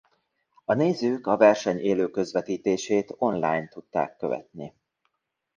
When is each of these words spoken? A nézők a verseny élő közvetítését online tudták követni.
A 0.65 0.73
nézők 0.73 1.27
a 1.27 1.37
verseny 1.37 1.79
élő 1.79 2.09
közvetítését 2.09 3.15
online 3.17 3.67
tudták 3.67 4.15
követni. 4.17 4.73